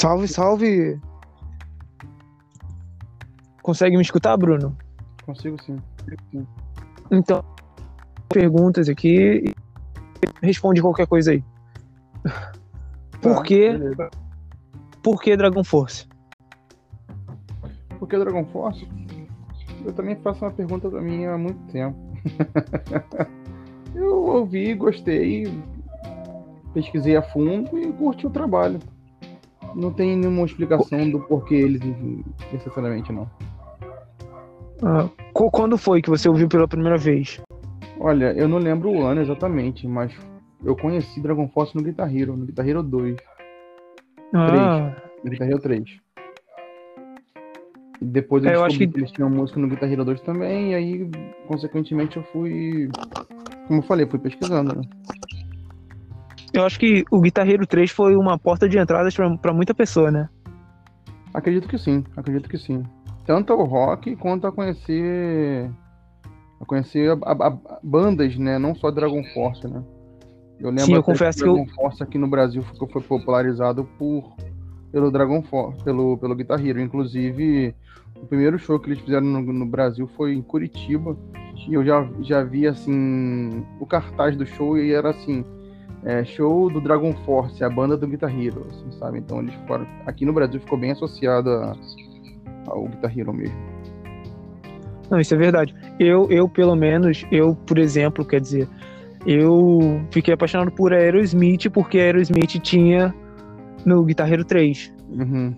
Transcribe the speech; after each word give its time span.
Salve, 0.00 0.28
salve! 0.28 0.98
Consegue 3.62 3.96
me 3.96 4.02
escutar, 4.02 4.36
Bruno? 4.38 4.74
Consigo 5.26 5.62
sim. 5.62 5.76
sim. 6.30 6.46
Então, 7.10 7.44
perguntas 8.30 8.88
aqui 8.88 9.52
responde 10.42 10.80
qualquer 10.82 11.06
coisa 11.06 11.32
aí. 11.32 11.44
Por 13.20 13.36
Tá, 13.36 13.42
que, 13.42 13.72
beleza. 13.72 14.10
por 15.02 15.20
que 15.22 15.36
Dragon 15.36 15.62
Force? 15.64 16.06
Por 17.98 18.08
que 18.08 18.18
Dragon 18.18 18.44
Force? 18.46 18.86
Eu 19.84 19.92
também 19.92 20.16
faço 20.16 20.44
uma 20.44 20.50
pergunta 20.50 20.88
pra 20.88 21.00
mim 21.00 21.24
há 21.26 21.36
muito 21.38 21.58
tempo. 21.72 21.96
eu 23.94 24.24
ouvi, 24.26 24.74
gostei, 24.74 25.44
pesquisei 26.74 27.16
a 27.16 27.22
fundo 27.22 27.78
e 27.78 27.92
curti 27.92 28.26
o 28.26 28.30
trabalho. 28.30 28.78
Não 29.74 29.92
tem 29.92 30.16
nenhuma 30.16 30.44
explicação 30.46 31.08
do 31.10 31.20
porquê 31.20 31.54
eles 31.54 31.80
necessariamente 32.52 33.12
não. 33.12 33.30
Ah, 34.82 35.08
qu- 35.32 35.50
quando 35.50 35.76
foi 35.78 36.02
que 36.02 36.10
você 36.10 36.28
ouviu 36.28 36.48
pela 36.48 36.66
primeira 36.66 36.96
vez? 36.98 37.40
Olha, 38.02 38.32
eu 38.32 38.48
não 38.48 38.56
lembro 38.56 38.90
o 38.90 39.02
ano 39.04 39.20
exatamente, 39.20 39.86
mas 39.86 40.10
eu 40.64 40.74
conheci 40.74 41.20
Dragon 41.20 41.46
Force 41.48 41.76
no 41.76 41.82
Guitar 41.82 42.14
Hero, 42.14 42.34
no 42.34 42.46
Guitar 42.46 42.66
Hero 42.66 42.82
2, 42.82 43.16
Ah, 44.34 44.96
no 45.22 45.30
Guitar 45.30 45.48
Hero 45.48 45.60
3. 45.60 45.84
E 48.00 48.04
depois 48.06 48.42
eu 48.42 48.50
É, 48.50 48.54
eu 48.56 48.64
acho 48.64 48.78
que... 48.78 48.86
que- 48.86 48.98
eles 48.98 49.12
tinham 49.12 49.28
música 49.28 49.60
no 49.60 49.68
Guitar 49.68 49.92
Hero 49.92 50.02
2 50.04 50.22
também, 50.22 50.72
e 50.72 50.74
aí, 50.74 51.10
consequentemente, 51.46 52.16
eu 52.16 52.22
fui. 52.32 52.88
Como 53.68 53.80
eu 53.80 53.84
falei, 53.86 54.06
fui 54.06 54.18
pesquisando, 54.18 54.74
né? 54.76 54.82
eu 56.52 56.64
acho 56.64 56.80
que 56.80 57.04
o 57.12 57.20
Guitar 57.20 57.48
Hero 57.48 57.66
3 57.66 57.90
foi 57.90 58.16
uma 58.16 58.38
porta 58.38 58.66
de 58.68 58.78
entrada 58.78 59.08
pra, 59.14 59.36
pra 59.36 59.52
muita 59.52 59.74
pessoa, 59.74 60.10
né? 60.10 60.28
Acredito 61.34 61.68
que 61.68 61.76
sim, 61.78 62.02
acredito 62.16 62.48
que 62.48 62.56
sim. 62.58 62.82
Tanto 63.26 63.52
ao 63.52 63.62
rock 63.64 64.16
quanto 64.16 64.46
a 64.46 64.52
conhecer. 64.52 65.70
A 66.60 66.64
conhecer 66.64 67.10
a- 67.10 67.32
a- 67.48 67.78
bandas, 67.82 68.36
né? 68.36 68.58
Não 68.58 68.74
só 68.74 68.90
Dragon 68.90 69.22
Force, 69.32 69.66
né? 69.66 69.82
Eu 70.58 70.68
lembro 70.68 70.84
Sim, 70.84 70.94
eu 70.94 71.02
confesso 71.02 71.38
que 71.38 71.44
que 71.44 71.48
eu- 71.48 71.54
Dragon 71.54 71.70
Force 71.74 72.02
aqui 72.02 72.18
no 72.18 72.28
Brasil 72.28 72.62
foi, 72.62 72.86
foi 72.88 73.02
popularizado 73.02 73.84
por 73.98 74.34
pelo 74.92 75.10
Dragon 75.10 75.40
Force, 75.42 75.82
pelo, 75.84 76.18
pelo 76.18 76.34
Guitar 76.34 76.64
Hero. 76.64 76.80
Inclusive, 76.80 77.74
o 78.20 78.26
primeiro 78.26 78.58
show 78.58 78.78
que 78.78 78.90
eles 78.90 78.98
fizeram 79.00 79.24
no, 79.26 79.40
no 79.40 79.64
Brasil 79.64 80.08
foi 80.16 80.34
em 80.34 80.42
Curitiba. 80.42 81.16
E 81.68 81.74
eu 81.74 81.84
já, 81.84 82.06
já 82.22 82.42
vi 82.42 82.66
assim 82.66 83.64
o 83.78 83.86
cartaz 83.86 84.36
do 84.36 84.44
show 84.44 84.76
e 84.76 84.92
era 84.92 85.10
assim. 85.10 85.44
é, 86.02 86.24
show 86.24 86.70
do 86.70 86.80
Dragon 86.80 87.12
Force, 87.24 87.62
a 87.62 87.68
banda 87.70 87.94
do 87.96 88.06
Guitar 88.08 88.30
Hero, 88.34 88.66
assim, 88.70 88.90
sabe? 88.98 89.18
Então 89.18 89.38
eles 89.40 89.54
foram. 89.66 89.86
Aqui 90.06 90.24
no 90.24 90.32
Brasil 90.32 90.58
ficou 90.58 90.78
bem 90.78 90.90
associado 90.92 91.50
a- 91.50 91.76
ao 92.66 92.86
Guitar 92.88 93.16
Hero 93.16 93.32
mesmo. 93.34 93.54
Não, 95.10 95.20
isso 95.20 95.34
é 95.34 95.36
verdade. 95.36 95.74
Eu, 95.98 96.28
eu 96.30 96.48
pelo 96.48 96.76
menos, 96.76 97.24
eu, 97.32 97.54
por 97.54 97.78
exemplo, 97.78 98.24
quer 98.24 98.40
dizer, 98.40 98.68
eu 99.26 100.00
fiquei 100.10 100.34
apaixonado 100.34 100.70
por 100.72 100.92
Aerosmith 100.92 101.68
porque 101.70 101.98
Aerosmith 101.98 102.58
tinha 102.60 103.14
no 103.84 104.04
Guitar 104.04 104.32
Hero 104.32 104.44
3. 104.44 104.92
Uhum. 105.10 105.54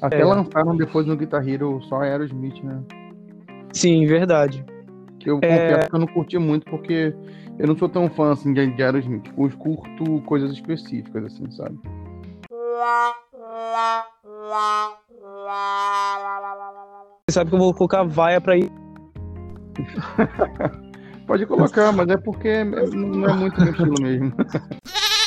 Até 0.00 0.20
É. 0.20 0.24
lançaram 0.24 0.76
depois 0.76 1.06
no 1.06 1.16
Guitar 1.16 1.46
Hero 1.46 1.80
só 1.82 2.02
Aerosmith, 2.02 2.62
né? 2.62 2.80
Sim, 3.72 4.06
verdade. 4.06 4.64
Que 5.18 5.30
eu 5.30 5.38
É. 5.42 5.58
confesso 5.58 5.88
que 5.90 5.96
eu 5.96 6.00
não 6.00 6.06
curti 6.06 6.38
muito 6.38 6.64
porque 6.70 7.12
eu 7.58 7.66
não 7.66 7.76
sou 7.76 7.88
tão 7.88 8.08
fã 8.08 8.32
assim 8.32 8.52
de, 8.52 8.66
de 8.74 8.82
Aerosmith. 8.82 9.24
Eu 9.36 9.50
curto 9.58 10.20
coisas 10.26 10.52
específicas, 10.52 11.24
assim, 11.24 11.50
sabe? 11.50 11.76
Você 12.48 12.56
sabe 17.28 17.50
que 17.50 17.56
eu 17.56 17.60
vou 17.60 17.74
colocar 17.74 18.04
vaia 18.04 18.40
pra 18.40 18.56
ir. 18.56 18.70
Pode 21.26 21.44
colocar, 21.46 21.90
mas 21.90 22.08
é 22.08 22.16
porque 22.16 22.46
é- 22.46 22.64
não 22.64 23.28
é 23.28 23.32
muito 23.34 23.60
meu 23.60 23.72
estilo 23.72 24.00
mesmo. 24.00 24.32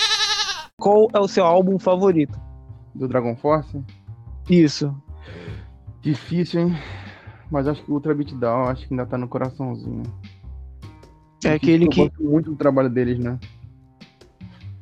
Qual 0.80 1.10
é 1.14 1.20
o 1.20 1.28
seu 1.28 1.44
álbum 1.46 1.78
favorito? 1.78 2.40
Do 2.96 3.06
Dragon 3.06 3.36
Force? 3.36 3.84
Isso. 4.50 4.96
Difícil, 6.02 6.62
hein? 6.62 6.74
Mas 7.52 7.68
acho 7.68 7.84
que 7.84 7.92
o 7.92 7.96
Ultra 7.96 8.16
Beatdown 8.16 8.70
acho 8.70 8.88
que 8.88 8.94
ainda 8.94 9.06
tá 9.06 9.18
no 9.18 9.28
coraçãozinho. 9.28 10.04
É 11.44 11.50
Difícil, 11.50 11.56
aquele 11.56 11.86
eu 11.86 11.90
que. 11.90 12.02
gosto 12.08 12.24
muito 12.24 12.52
do 12.52 12.56
trabalho 12.56 12.90
deles, 12.90 13.20
né? 13.20 13.38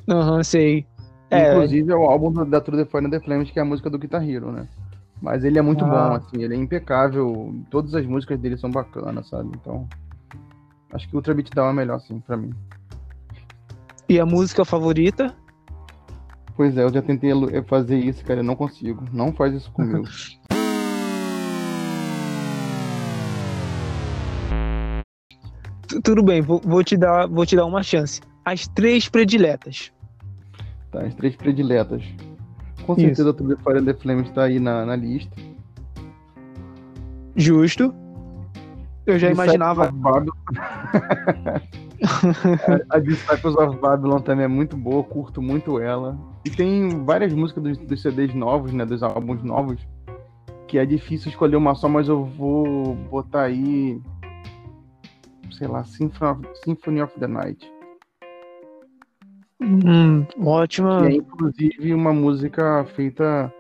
Aham, 0.07 0.44
sei. 0.44 0.85
É, 1.31 1.51
Inclusive 1.51 1.91
é 1.91 1.95
o 1.95 2.03
álbum 2.03 2.31
da 2.45 2.61
True 2.61 2.79
and 2.94 3.09
the 3.09 3.19
Flames, 3.19 3.49
que 3.49 3.57
é 3.57 3.63
a 3.63 3.66
música 3.66 3.89
do 3.89 3.97
Guitar 3.97 4.23
Hero, 4.23 4.51
né? 4.51 4.67
Mas 5.22 5.44
ele 5.44 5.57
é 5.57 5.61
muito 5.61 5.83
Ah. 5.85 5.88
bom, 5.88 6.16
assim, 6.16 6.44
ele 6.44 6.53
é 6.53 6.57
impecável. 6.57 7.55
Todas 7.72 7.94
as 7.95 8.05
músicas 8.05 8.39
dele 8.39 8.57
são 8.57 8.69
bacanas, 8.69 9.28
sabe? 9.29 9.50
Então. 9.55 9.88
Acho 10.94 11.07
que 11.09 11.16
o 11.16 11.17
Ultra 11.17 11.33
Beatdown 11.33 11.69
é 11.69 11.73
melhor, 11.73 12.00
sim, 12.00 12.19
pra 12.19 12.38
mim. 12.38 12.51
e 14.09 14.19
a 14.19 14.25
música 14.25 14.63
favorita? 14.63 15.35
Pois 16.55 16.78
é, 16.78 16.83
eu 16.83 16.94
já 16.94 17.01
tentei 17.01 17.31
fazer 17.67 17.97
isso, 18.00 18.23
cara, 18.23 18.39
eu 18.39 18.44
não 18.44 18.55
consigo. 18.55 19.03
Não 19.11 19.33
faz 19.33 19.53
isso 19.53 19.69
comigo. 19.72 20.05
Tu- 25.88 26.01
Tudo 26.01 26.23
bem, 26.23 26.41
vou, 26.41 26.59
vou 26.63 26.84
te 26.84 26.97
dar, 26.97 27.28
vou 27.28 27.45
te 27.45 27.55
dar 27.55 27.66
uma 27.66 27.81
chance. 27.84 28.22
As 28.44 28.67
três 28.67 29.07
prediletas. 29.09 29.91
tá, 30.91 31.01
as 31.01 31.13
três 31.16 31.35
prediletas. 31.35 32.03
Com 32.87 32.93
Isso. 32.93 33.01
certeza 33.01 33.29
a 33.31 33.33
True 33.33 33.53
the 33.53 33.61
Fire 33.61 33.83
the 33.83 33.93
Flames 33.93 34.29
tá 34.31 34.43
aí 34.43 34.61
na, 34.61 34.85
na 34.85 34.95
lista. 34.95 35.35
Justo. 37.35 37.93
Eu 39.05 39.19
já 39.19 39.29
imaginava. 39.29 39.89
a, 39.89 40.21
a 42.95 42.99
Disciples 42.99 43.55
of 43.57 43.77
Babylon 43.79 44.19
também 44.19 44.45
é 44.45 44.47
muito 44.47 44.77
boa, 44.77 45.03
curto 45.03 45.41
muito 45.41 45.79
ela. 45.79 46.17
E 46.45 46.49
tem 46.49 47.03
várias 47.03 47.33
músicas 47.33 47.61
dos, 47.61 47.77
dos 47.77 48.01
CDs 48.01 48.33
novos, 48.33 48.71
né? 48.71 48.85
Dos 48.85 49.03
álbuns 49.03 49.43
novos. 49.43 49.85
Que 50.65 50.77
é 50.77 50.85
difícil 50.85 51.29
escolher 51.29 51.57
uma 51.57 51.75
só, 51.75 51.89
mas 51.89 52.07
eu 52.07 52.23
vou 52.23 52.95
botar 52.95 53.43
aí. 53.43 54.01
Sei 55.51 55.67
lá, 55.67 55.83
Symphony 55.83 56.31
of, 56.31 56.47
Symphony 56.63 57.01
of 57.01 57.19
the 57.19 57.27
Night. 57.27 57.69
Hum, 59.62 60.25
ótima. 60.40 61.01
Que 61.01 61.07
é 61.07 61.16
inclusive 61.16 61.94
uma 61.94 62.13
música 62.13 62.85
feita 62.95 63.51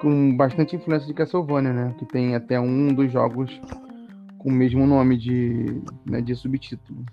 com 0.00 0.36
bastante 0.36 0.76
influência 0.76 1.06
de 1.06 1.14
Castlevania, 1.14 1.72
né? 1.72 1.94
Que 1.98 2.06
tem 2.06 2.34
até 2.34 2.58
um 2.60 2.94
dos 2.94 3.10
jogos 3.12 3.60
com 4.38 4.48
o 4.48 4.52
mesmo 4.52 4.86
nome 4.86 5.18
de, 5.18 5.82
né, 6.06 6.20
de 6.20 6.34
subtítulo. 6.34 7.04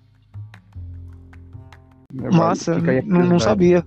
É, 2.24 2.30
Massa, 2.36 2.80
não, 3.06 3.26
não 3.26 3.40
sabia. 3.40 3.86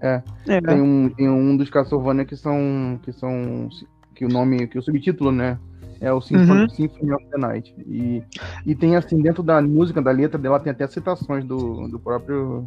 É. 0.00 0.22
É, 0.48 0.60
Tem 0.60 0.80
um, 0.82 1.08
tem 1.08 1.28
um 1.30 1.56
dos 1.56 1.70
Castlevania 1.70 2.24
que 2.24 2.36
são. 2.36 2.98
que 3.02 3.12
são. 3.12 3.68
que 4.14 4.24
o 4.24 4.28
nome. 4.28 4.66
que 4.66 4.78
o 4.78 4.82
subtítulo, 4.82 5.30
né? 5.30 5.58
É 6.00 6.12
o 6.12 6.20
Symphony, 6.20 6.62
Uhum. 6.62 6.68
Symphony 6.68 7.12
of 7.12 7.24
the 7.30 7.38
Night. 7.38 7.74
E, 7.86 8.22
e 8.66 8.74
tem 8.74 8.96
assim, 8.96 9.22
dentro 9.22 9.42
da 9.42 9.62
música, 9.62 10.02
da 10.02 10.10
letra 10.10 10.36
dela, 10.36 10.60
tem 10.60 10.72
até 10.72 10.86
citações 10.86 11.44
do, 11.44 11.88
do 11.88 11.98
próprio. 11.98 12.66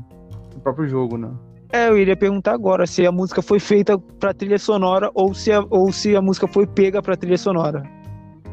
Do 0.57 0.61
próprio 0.61 0.87
jogo, 0.87 1.17
né? 1.17 1.31
É, 1.71 1.89
eu 1.89 1.97
iria 1.97 2.15
perguntar 2.15 2.53
agora 2.53 2.87
se 2.87 3.05
a 3.05 3.11
música 3.11 3.41
foi 3.41 3.59
feita 3.59 3.97
pra 4.19 4.33
trilha 4.33 4.57
sonora 4.57 5.11
ou 5.13 5.33
se 5.33 5.51
a, 5.51 5.65
ou 5.69 5.91
se 5.91 6.15
a 6.15 6.21
música 6.21 6.47
foi 6.47 6.65
pega 6.65 7.01
pra 7.01 7.15
trilha 7.15 7.37
sonora. 7.37 7.83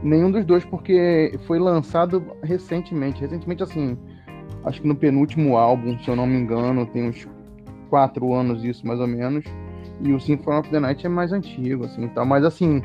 Nenhum 0.03 0.31
dos 0.31 0.45
dois, 0.45 0.65
porque 0.65 1.39
foi 1.47 1.59
lançado 1.59 2.23
recentemente. 2.43 3.21
Recentemente, 3.21 3.63
assim, 3.63 3.97
acho 4.65 4.83
que 4.83 4.89
no 4.89 4.97
penúltimo 4.97 5.57
álbum, 5.57 5.97
se 5.99 6.09
eu 6.09 6.17
não 6.17 6.27
me 6.27 6.37
engano, 6.37 6.85
tem 6.87 7.09
uns 7.09 7.27
quatro 7.89 8.35
anos 8.35 8.65
isso, 8.65 8.87
mais 8.87 9.01
ou 9.01 9.07
menos. 9.07 9.45
E 10.01 10.13
o 10.13 10.21
Symphony 10.21 10.59
of 10.59 10.71
the 10.71 10.81
Night 10.81 11.07
é 11.07 11.09
mais 11.09 11.33
antigo, 11.33 11.85
assim, 11.85 12.09
tal. 12.09 12.27
Mas, 12.27 12.45
assim, 12.45 12.83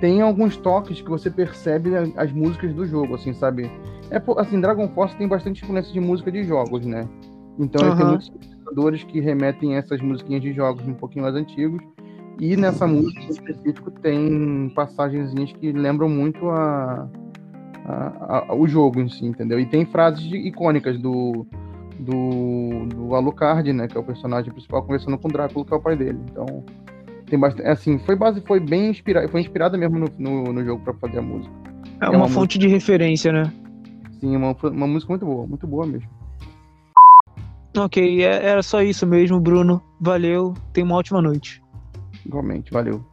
tem 0.00 0.20
alguns 0.20 0.56
toques 0.56 1.00
que 1.00 1.08
você 1.08 1.30
percebe 1.30 1.92
as 2.16 2.32
músicas 2.32 2.74
do 2.74 2.84
jogo, 2.84 3.14
assim, 3.14 3.32
sabe? 3.32 3.70
É, 4.10 4.20
assim, 4.38 4.60
Dragon 4.60 4.88
Force 4.88 5.16
tem 5.16 5.28
bastante 5.28 5.64
influência 5.64 5.92
de 5.92 6.00
música 6.00 6.30
de 6.32 6.42
jogos, 6.42 6.84
né? 6.84 7.08
Então 7.58 7.86
ele 7.86 7.96
tem 7.96 8.06
muitos 8.06 8.57
sintetizadores 8.68 9.04
que 9.04 9.20
remetem 9.20 9.74
a 9.74 9.78
essas 9.78 10.00
musiquinhas 10.00 10.42
de 10.42 10.52
jogos 10.52 10.86
um 10.86 10.94
pouquinho 10.94 11.24
mais 11.24 11.34
antigos. 11.34 11.80
E 12.40 12.56
nessa 12.56 12.86
música 12.86 13.20
em 13.20 13.28
específico 13.30 13.90
tem 13.90 14.70
passagenzinhas 14.74 15.52
que 15.52 15.72
lembram 15.72 16.08
muito 16.08 16.48
a, 16.50 17.08
a- 17.84 18.44
a- 18.48 18.54
o 18.54 18.66
jogo 18.68 19.00
em 19.00 19.08
si, 19.08 19.26
entendeu? 19.26 19.58
E 19.58 19.66
tem 19.66 19.84
frases 19.84 20.20
de- 20.22 20.36
icônicas 20.36 20.98
do, 21.00 21.44
do, 21.98 22.86
do 22.86 23.14
Alucard, 23.14 23.72
né? 23.72 23.88
Que 23.88 23.96
é 23.96 24.00
o 24.00 24.04
personagem 24.04 24.52
principal, 24.52 24.82
conversando 24.82 25.18
com 25.18 25.26
o 25.28 25.32
Drácula, 25.32 25.64
que 25.64 25.74
é 25.74 25.76
o 25.76 25.80
pai 25.80 25.96
dele. 25.96 26.18
Então, 26.30 26.64
tem 27.26 27.38
bastante. 27.38 27.68
Assim, 27.68 27.98
foi 27.98 28.14
base, 28.14 28.40
foi 28.42 28.60
bem 28.60 28.90
inspirada, 28.90 29.26
foi 29.28 29.40
inspirada 29.40 29.76
mesmo 29.76 29.98
no, 29.98 30.06
no, 30.16 30.52
no 30.52 30.64
jogo 30.64 30.84
para 30.84 30.94
fazer 30.94 31.18
a 31.18 31.22
música. 31.22 31.52
É, 32.00 32.04
é 32.06 32.08
uma, 32.08 32.18
uma, 32.18 32.28
fonte 32.28 32.56
música... 32.56 32.58
de 32.60 32.68
referência, 32.68 33.32
né? 33.32 33.52
Sim, 34.20 34.36
uma, 34.36 34.52
uma 34.62 34.86
música 34.86 35.10
muito 35.12 35.26
boa, 35.26 35.44
muito 35.44 35.66
boa 35.66 35.84
mesmo. 35.86 36.08
Ok, 37.78 38.22
é, 38.24 38.44
era 38.44 38.62
só 38.62 38.82
isso 38.82 39.06
mesmo, 39.06 39.40
Bruno. 39.40 39.82
Valeu, 40.00 40.54
tenha 40.72 40.84
uma 40.84 40.96
ótima 40.96 41.22
noite. 41.22 41.62
Igualmente, 42.26 42.72
valeu. 42.72 43.04